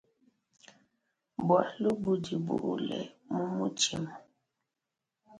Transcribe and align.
Bualu 1.45 1.89
budi 2.03 2.35
buule 2.45 2.99
mu 3.33 3.45
mutshima. 3.55 4.11